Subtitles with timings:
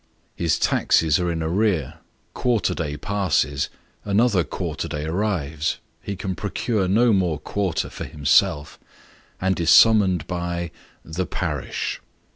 [0.35, 1.99] His taxes are in arrear,
[2.33, 3.69] quarter day passes
[4.03, 5.77] by, another quarter day arrives:
[6.07, 8.79] ho can procure no more quarter for himself,
[9.39, 10.71] and is summoned by
[11.05, 12.01] the parish.